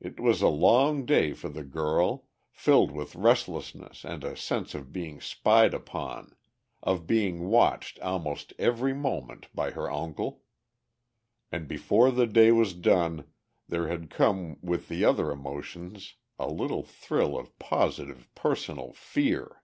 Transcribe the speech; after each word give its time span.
It 0.00 0.20
was 0.20 0.42
a 0.42 0.48
long 0.48 1.06
day 1.06 1.32
for 1.32 1.48
the 1.48 1.64
girl, 1.64 2.26
filled 2.50 2.90
with 2.90 3.14
restlessness 3.16 4.04
and 4.04 4.22
a 4.22 4.36
sense 4.36 4.74
of 4.74 4.92
being 4.92 5.18
spied 5.18 5.72
upon, 5.72 6.36
of 6.82 7.06
being 7.06 7.46
watched 7.48 7.98
almost 8.00 8.52
every 8.58 8.92
moment 8.92 9.46
by 9.54 9.70
her 9.70 9.90
uncle. 9.90 10.42
And 11.50 11.66
before 11.68 12.10
the 12.10 12.26
day 12.26 12.52
was 12.52 12.74
done, 12.74 13.32
there 13.66 13.88
had 13.88 14.10
come 14.10 14.58
with 14.60 14.88
the 14.88 15.06
other 15.06 15.30
emotions 15.30 16.16
a 16.38 16.50
little 16.50 16.82
thrill 16.82 17.34
of 17.38 17.58
positive, 17.58 18.28
personal 18.34 18.92
fear. 18.92 19.62